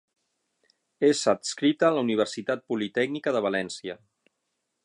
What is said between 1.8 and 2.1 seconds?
a la